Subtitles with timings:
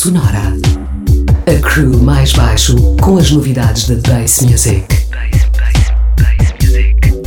[0.00, 0.56] Sonora.
[1.46, 4.86] A crew mais baixo com as novidades da Bass Music.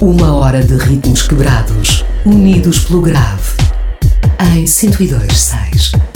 [0.02, 3.58] Uma hora de ritmos quebrados, unidos pelo grave.
[4.56, 6.13] Em 102.6.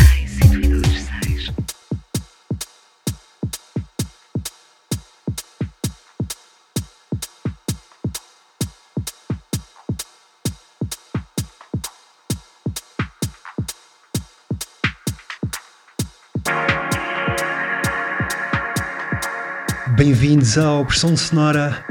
[20.37, 21.83] Bem-vindos ao Pressão Sonora,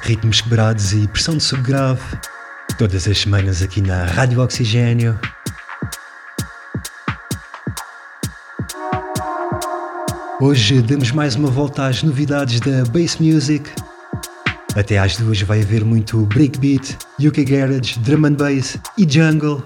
[0.00, 2.00] ritmos quebrados e pressão de subgrave,
[2.78, 5.20] todas as semanas aqui na Rádio Oxigênio.
[10.40, 13.70] Hoje damos mais uma volta às novidades da Bass Music.
[14.74, 19.62] Até às duas vai haver muito breakbeat, UK Garage, drum and bass e jungle.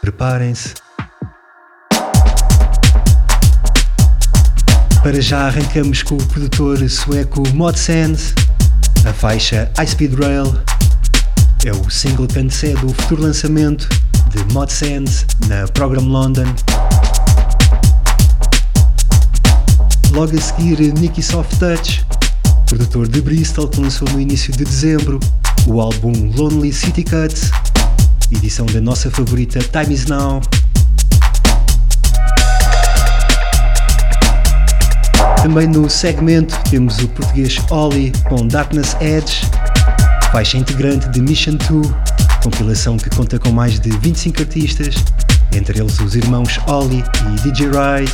[0.00, 0.87] Preparem-se.
[5.02, 8.34] Para já arrancamos com o produtor sueco Mod Sands,
[9.08, 10.54] a faixa High Speed Rail.
[11.64, 13.88] É o single que antecede o futuro lançamento
[14.30, 16.46] de Mod Sands na Program London.
[20.12, 22.04] Logo a seguir, Nicky Soft Touch,
[22.66, 25.20] produtor de Bristol, que lançou no início de dezembro
[25.66, 27.50] o álbum Lonely City Cuts,
[28.32, 30.40] edição da nossa favorita Time Is Now.
[35.48, 39.40] Também no segmento temos o português Oli com Darkness Edge,
[40.30, 41.88] faixa integrante de Mission 2,
[42.42, 44.96] compilação que conta com mais de 25 artistas,
[45.54, 48.12] entre eles os irmãos Oli e DJ Ride.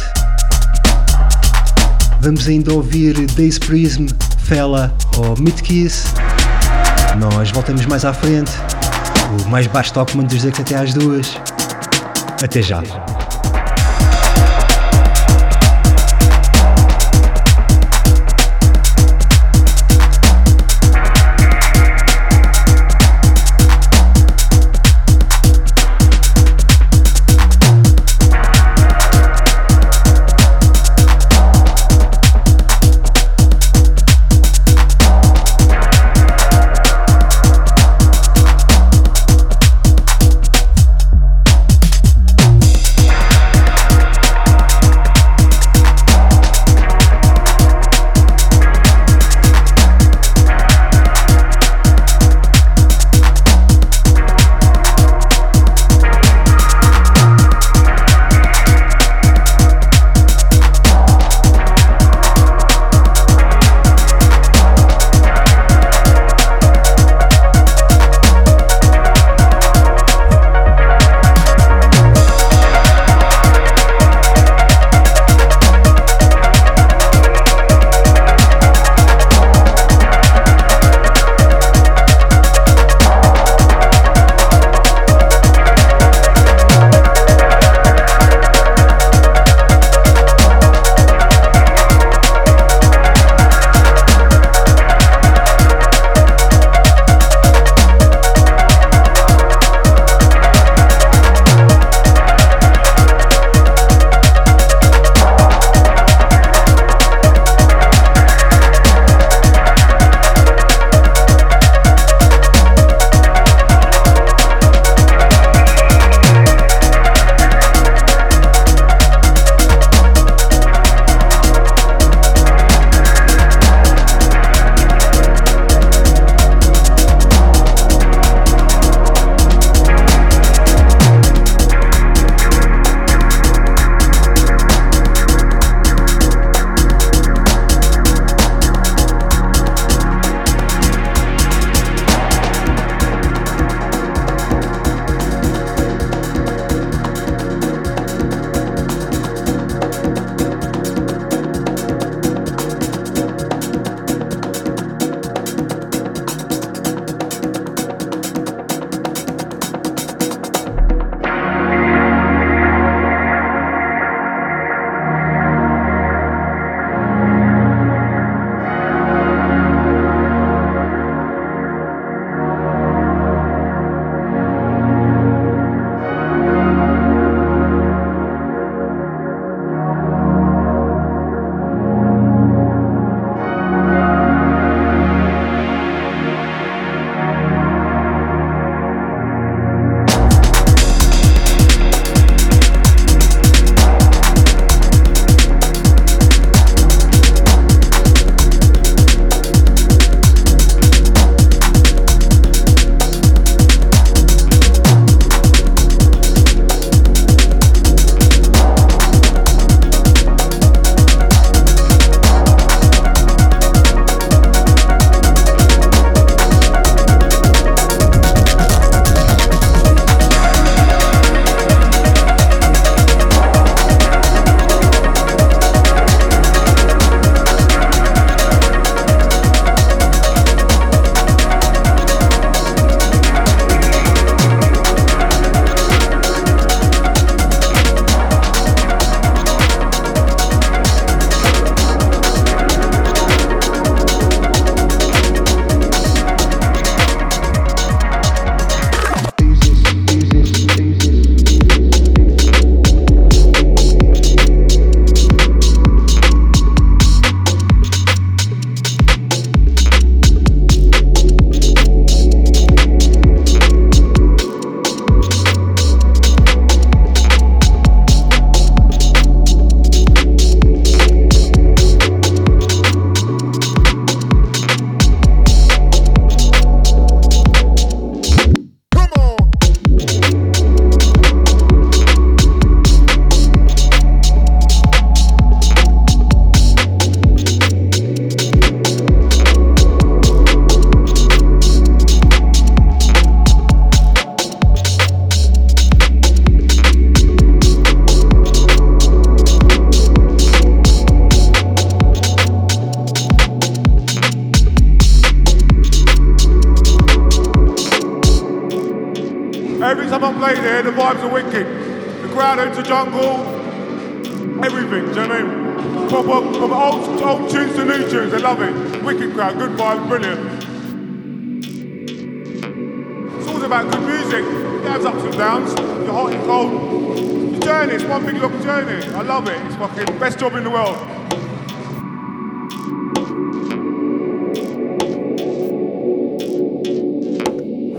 [2.21, 4.07] Vamos ainda ouvir Days Prism,
[4.39, 6.07] Fella ou Meat Kiss.
[7.19, 8.53] Nós voltamos mais à frente,
[9.45, 11.37] o mais baixo toque manda dizer que até às duas.
[12.41, 12.81] Até já.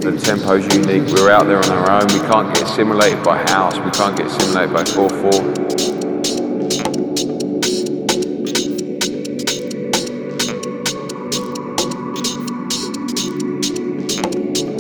[0.06, 1.08] The tempo's unique.
[1.14, 2.08] We're out there on our own.
[2.14, 3.78] We can't get assimilated by house.
[3.80, 5.66] We can't get assimilated by 4-4.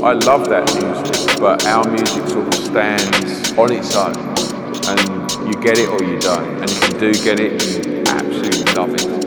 [0.04, 4.16] I love that music, but our music sort of stands on its own.
[4.88, 6.62] And you get it or you don't.
[6.62, 9.25] And if you do get it, you absolutely love it.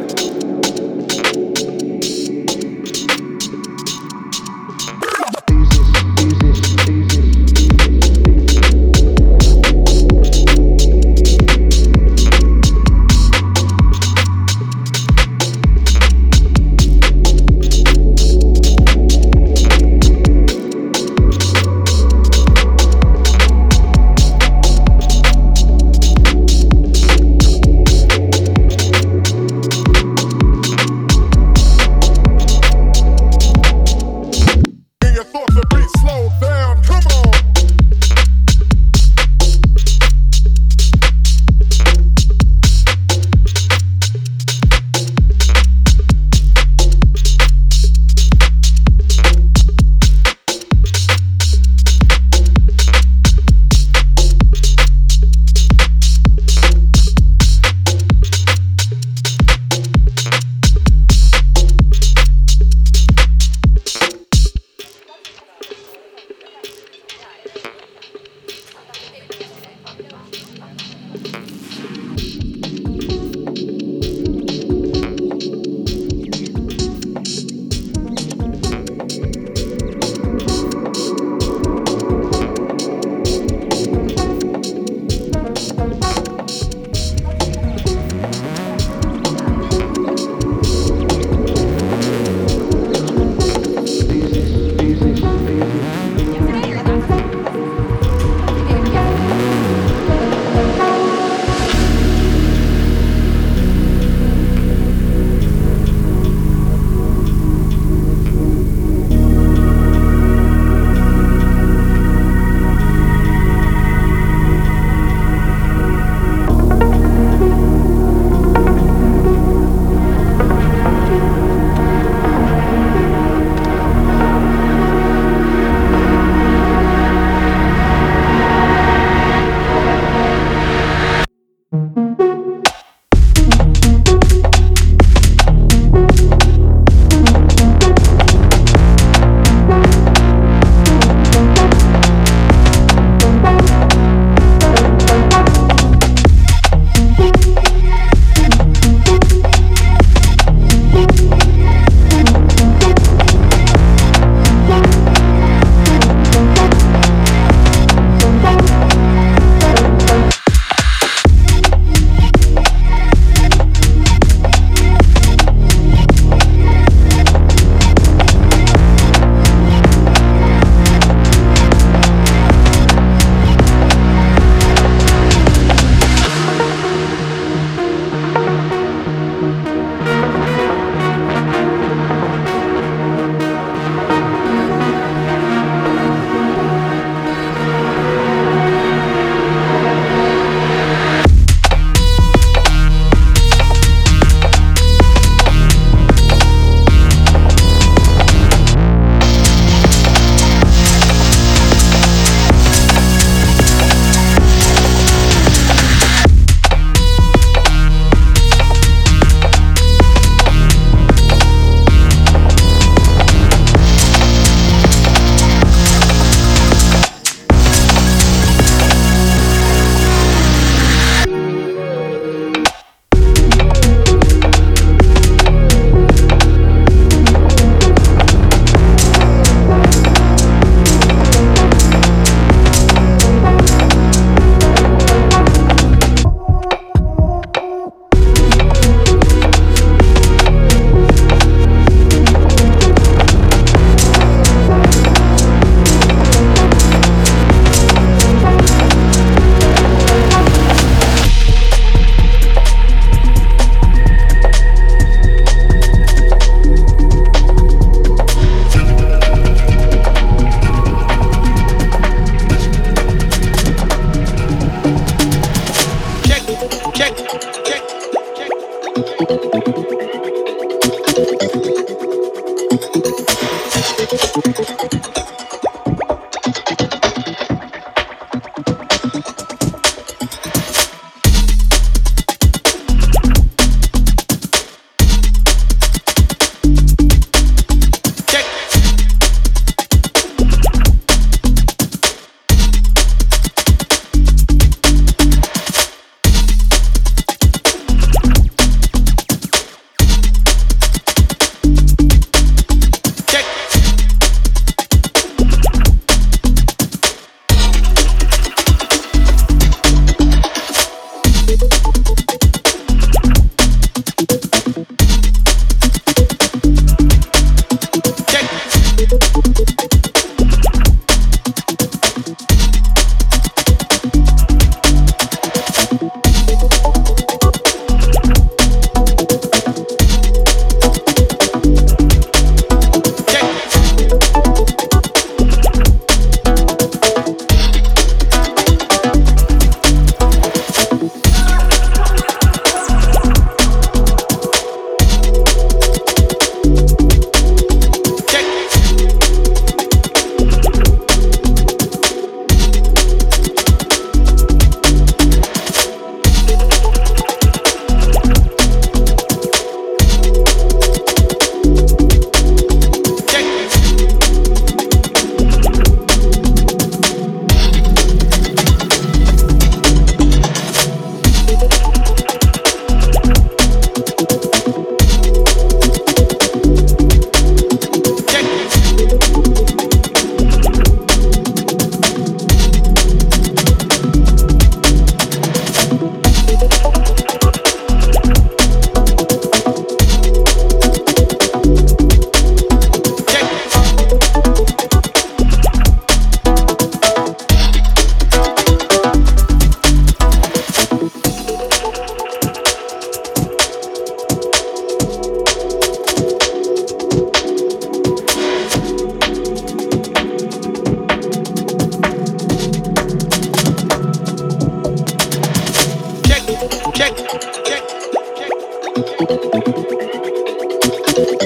[421.19, 421.43] Thank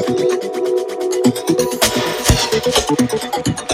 [3.61, 3.72] you.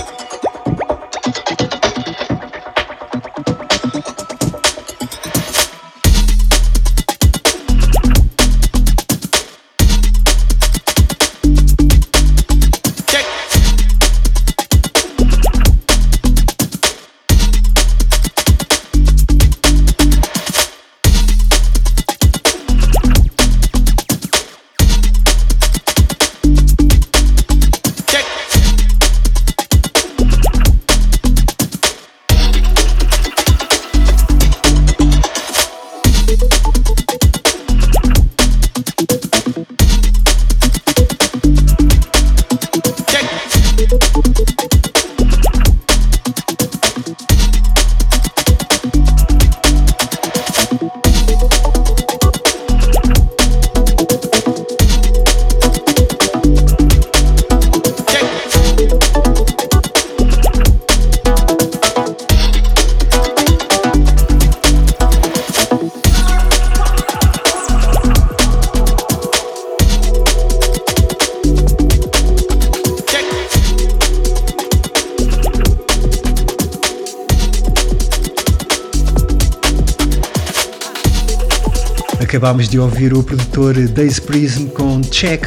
[82.48, 85.44] Acabámos de ouvir o produtor Days Prism com Check,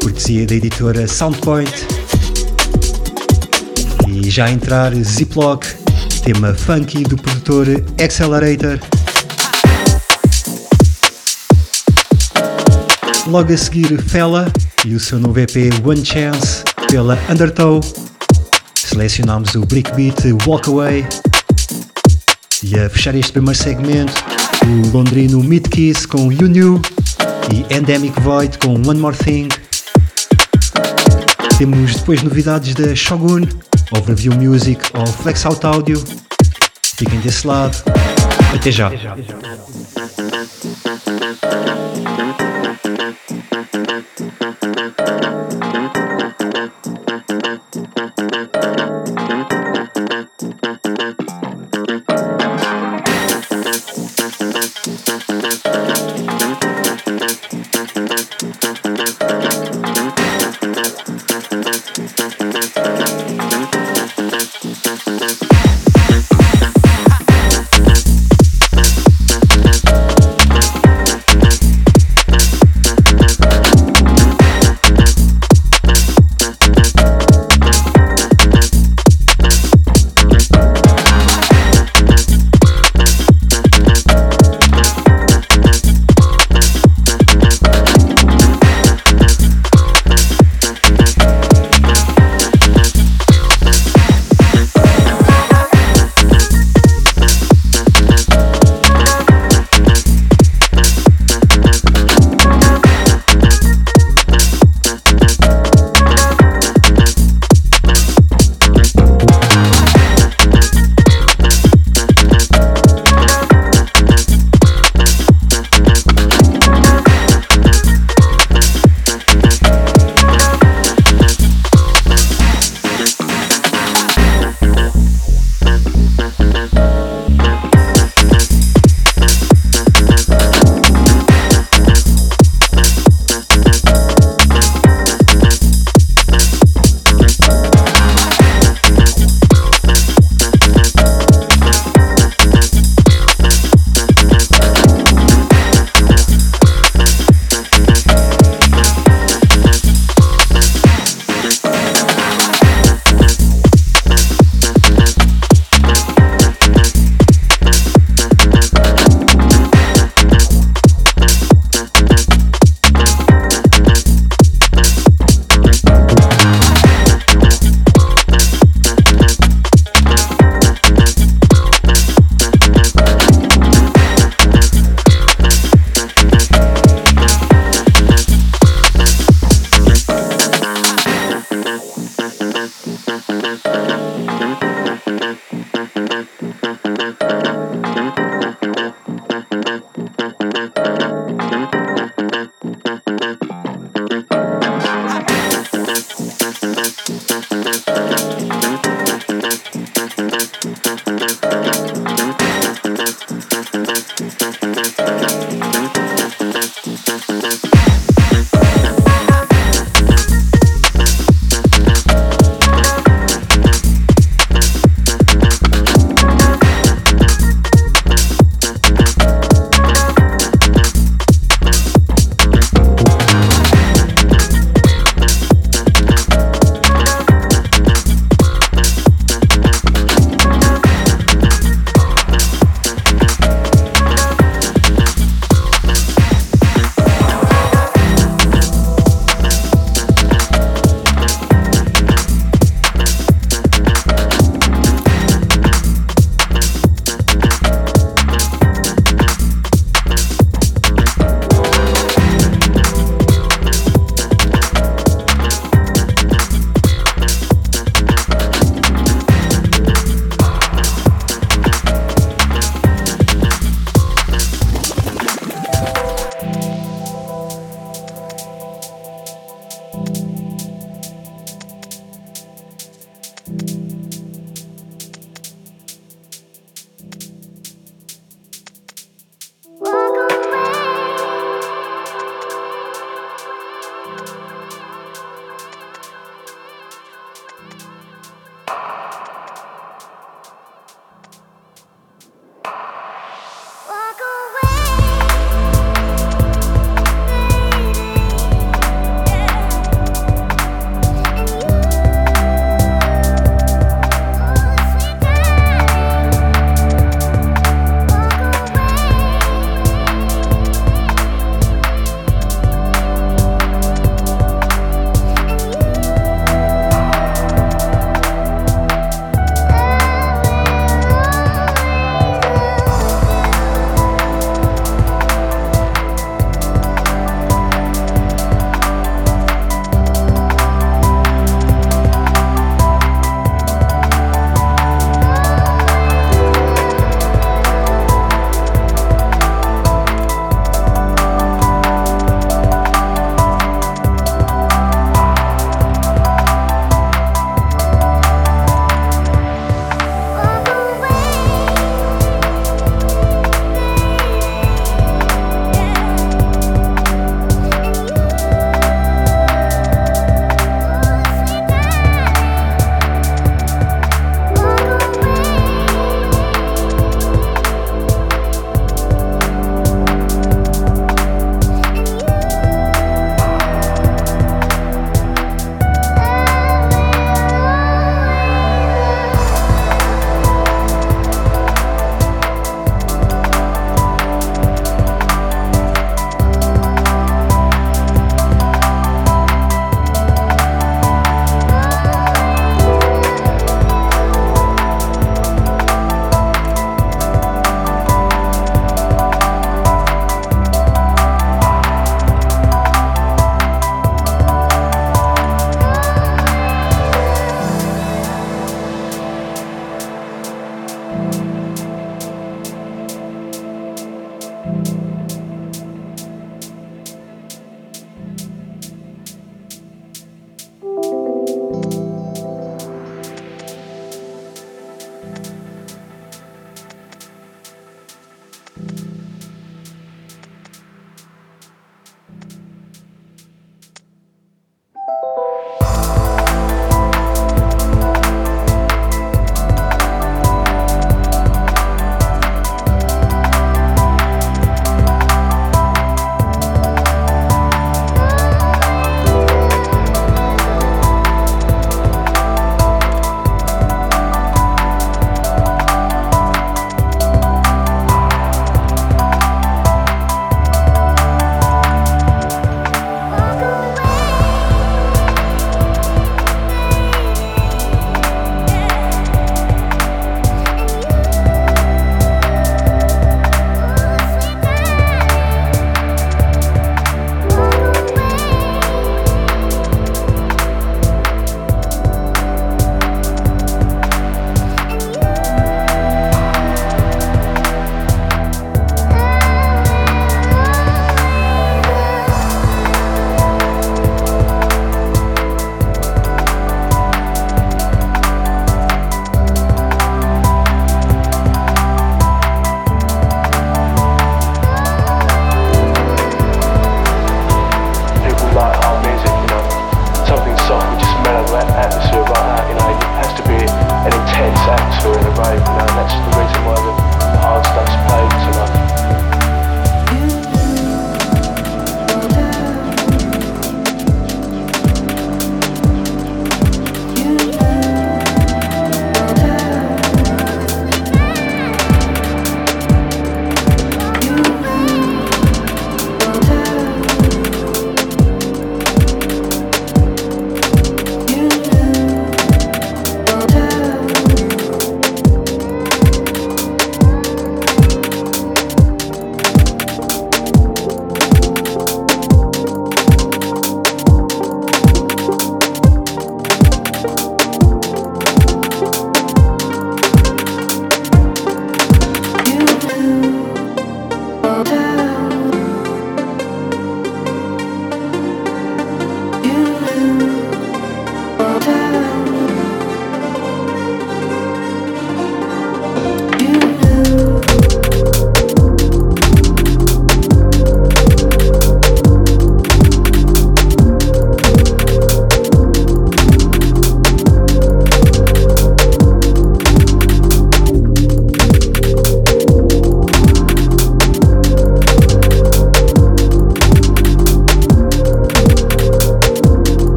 [0.00, 1.68] cortesia da editora Soundpoint.
[4.06, 5.64] E já entrar Ziploc,
[6.22, 7.66] tema funky do produtor
[8.00, 8.78] Accelerator.
[13.26, 14.46] Logo a seguir Fella
[14.84, 17.80] e o seu novo EP One Chance pela Undertow.
[18.76, 21.04] Selecionámos o Brickbeat Walk Away.
[22.62, 24.14] E a fechar este primeiro segmento
[24.66, 26.82] o londrino Midkiss com You Knew
[27.52, 29.48] e Endemic Void com One More Thing.
[31.56, 33.42] Temos depois novidades da Shogun,
[33.96, 36.02] Overview Music ou Flex Out Audio.
[36.82, 37.76] Fiquem desse lado.
[38.54, 38.88] Até já.
[38.88, 39.45] Até já.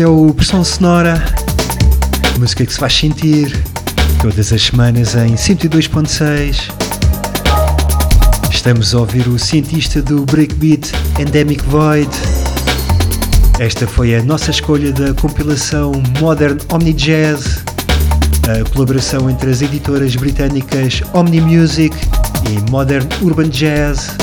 [0.00, 1.22] É o Pressão Sonora,
[2.38, 3.54] música que se faz sentir
[4.22, 6.72] todas as semanas em 102.6.
[8.50, 12.08] Estamos a ouvir o cientista do breakbeat Endemic Void.
[13.58, 17.62] Esta foi a nossa escolha da compilação Modern Omni Jazz,
[18.48, 21.94] a colaboração entre as editoras britânicas Omni Music
[22.48, 24.16] e Modern Urban Jazz.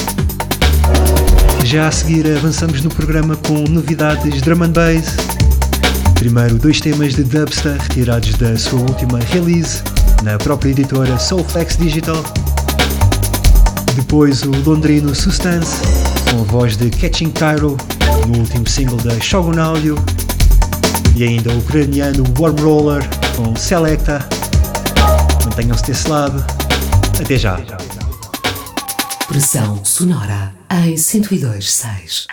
[1.65, 5.36] Já a seguir avançamos no programa com novidades drum and bass
[6.19, 9.83] Primeiro, dois temas de dubstep retirados da sua última release
[10.23, 12.23] na própria editora Soulflex Digital.
[13.95, 15.81] Depois, o londrino Substance,
[16.29, 17.77] com a voz de Catching Cairo
[18.27, 19.95] no último single da Shogun Audio.
[21.15, 24.27] E ainda o ucraniano Warm Roller com Selecta.
[25.45, 26.43] Mantenham-se desse lado.
[27.21, 27.59] Até já.
[29.27, 32.25] Pressão sonora em 102.6.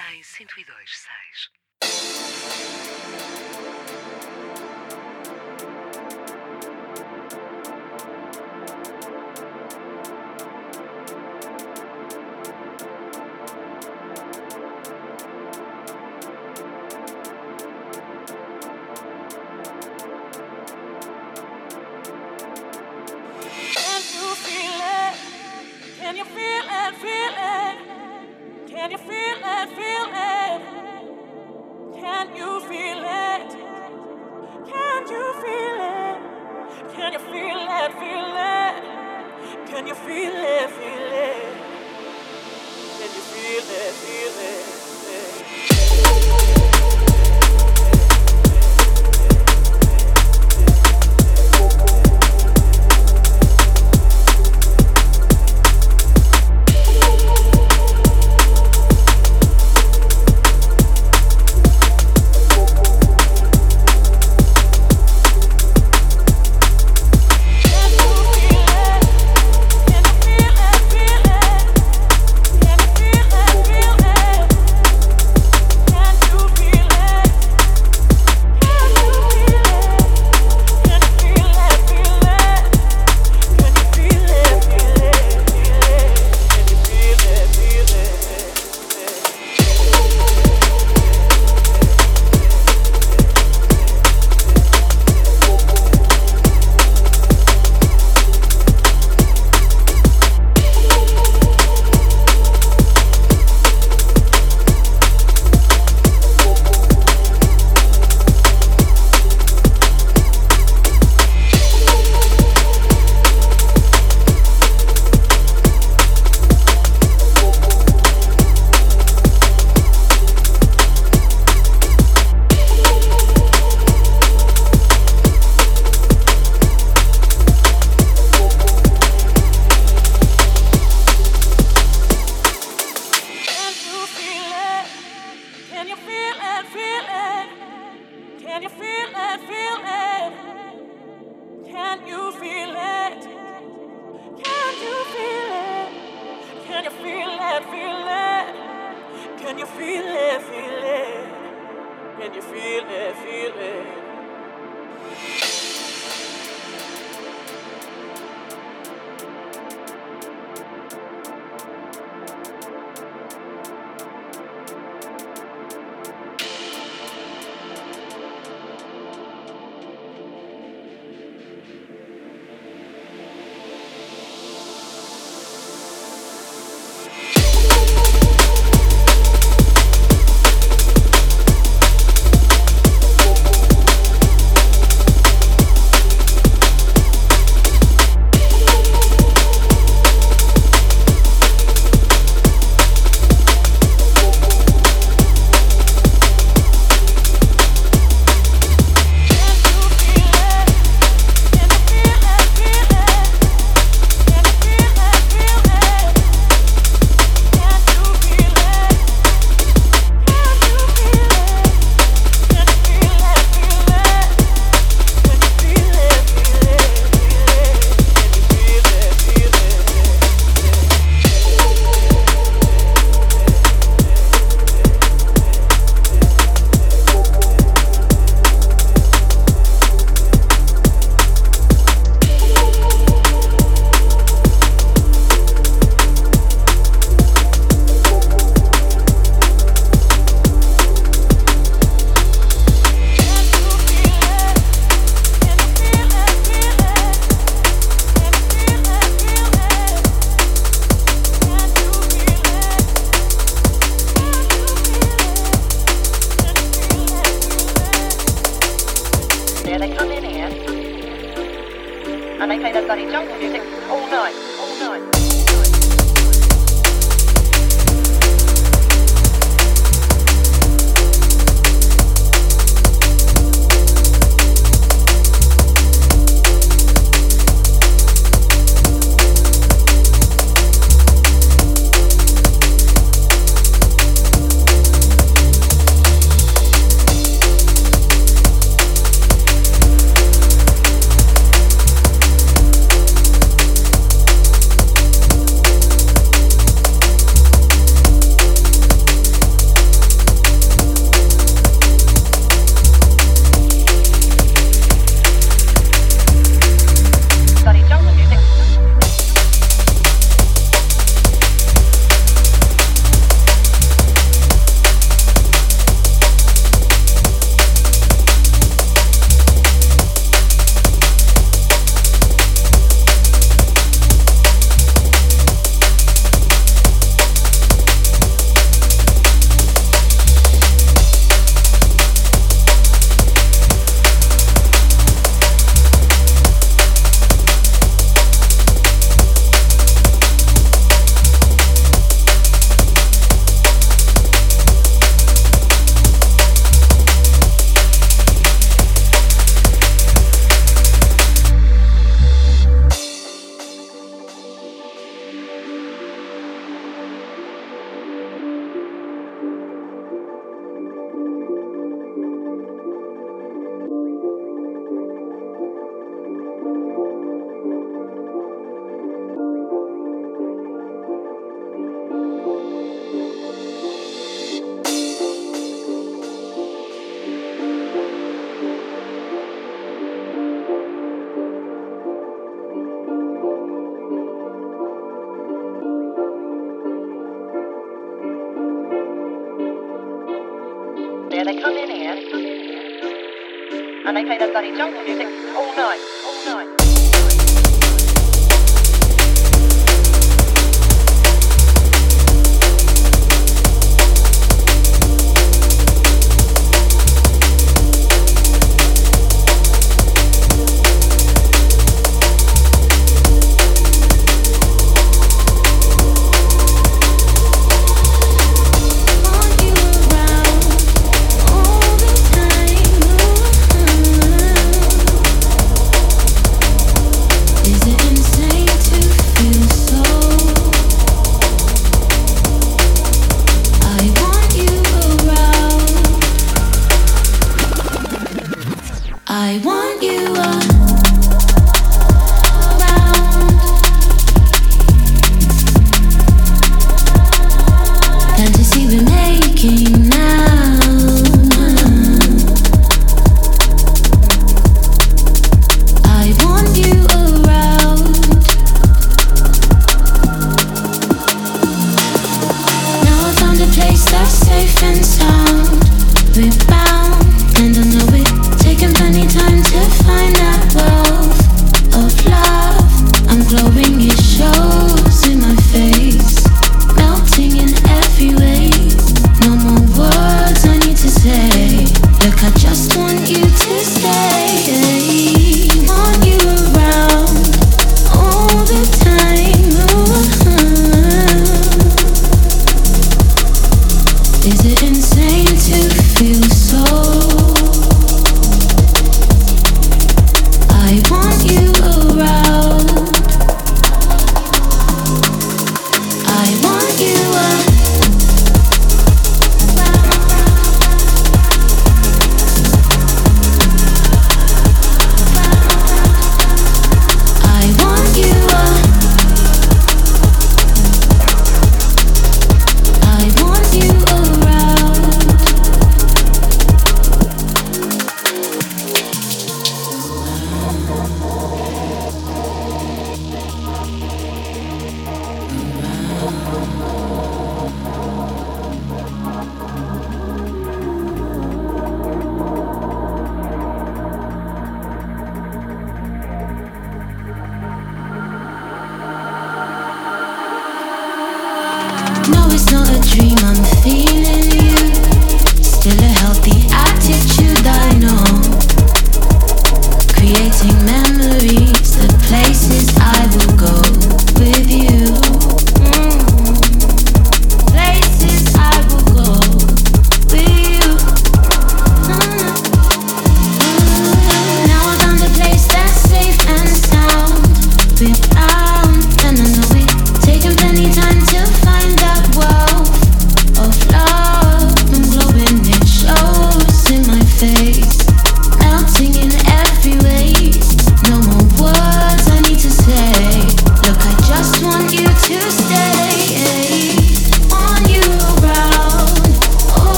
[394.56, 395.03] and they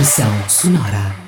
[0.00, 1.27] Expressão sonora.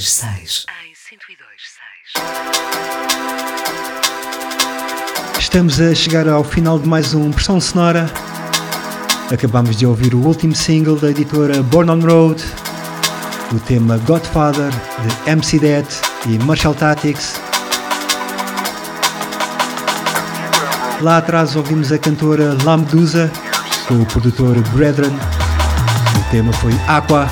[0.00, 0.64] 1026.
[5.38, 8.10] Estamos a chegar ao final de mais um Pressão Sonora.
[9.30, 12.42] Acabamos de ouvir o último single da editora Born on Road,
[13.52, 15.86] o tema Godfather de MC Det
[16.26, 17.38] e Marshall Tactics.
[21.02, 23.30] Lá atrás ouvimos a cantora La Medusa
[23.86, 25.12] com o produtor Brethren.
[25.12, 27.28] O tema foi Aqua,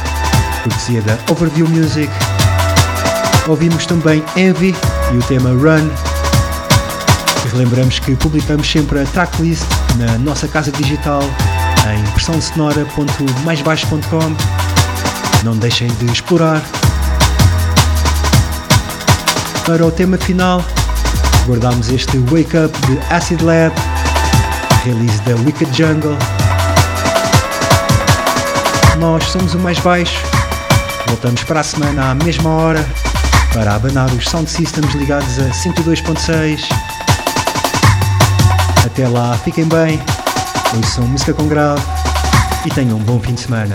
[0.62, 2.11] cortesia da Overview Music.
[3.49, 4.77] Ouvimos também Envy
[5.11, 5.89] e o tema Run.
[7.51, 9.65] Relembramos que publicamos sempre a tracklist
[9.97, 11.23] na nossa casa digital
[11.91, 14.37] em versãosonora.maisbaixo.com.
[15.45, 16.63] Não deixem de explorar.
[19.65, 20.63] Para o tema final,
[21.47, 23.75] guardámos este Wake Up de Acid Lab,
[24.85, 26.19] release da Wicked Jungle.
[28.99, 30.23] Nós somos o mais baixo.
[31.07, 32.87] Voltamos para a semana à mesma hora
[33.59, 36.61] para abanar os sound systems ligados a 102.6.
[38.87, 40.01] Até lá, fiquem bem,
[40.77, 41.83] ouçam música com grave
[42.65, 43.75] e tenham um bom fim de semana.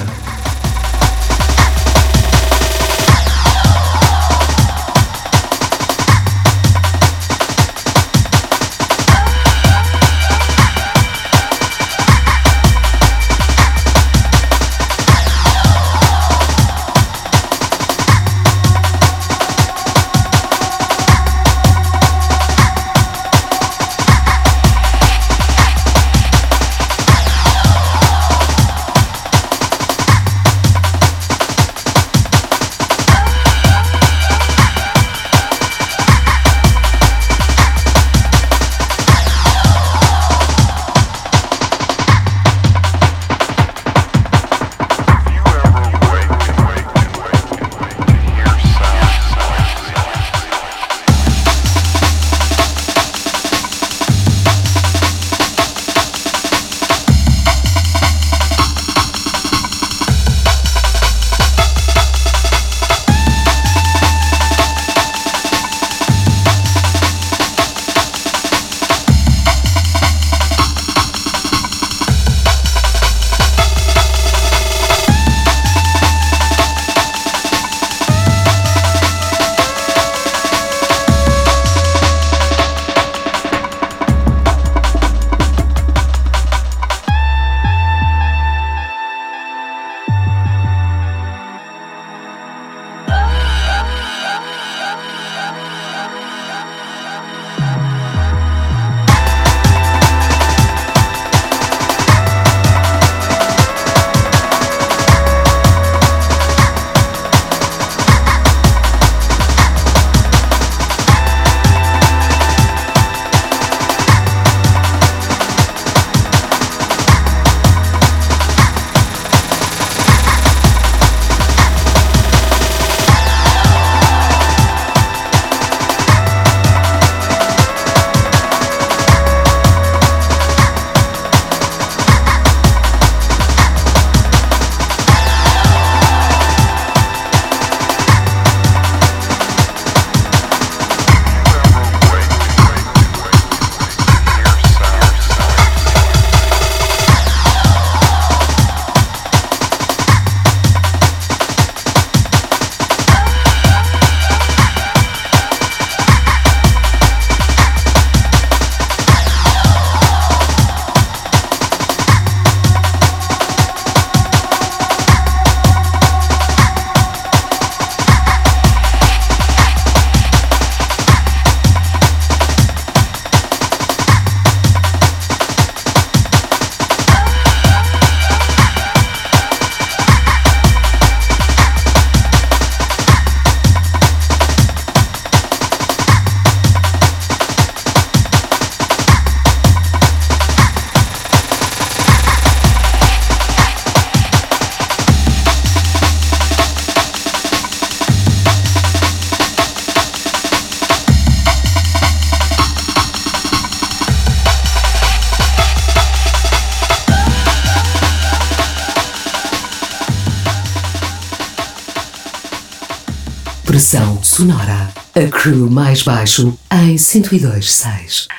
[215.43, 218.32] Crew mais baixo em 102.6.